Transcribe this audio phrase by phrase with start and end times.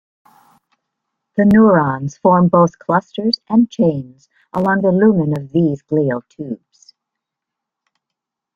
[1.37, 6.95] The neurons form both clusters and chains along the lumen of these glial tubes.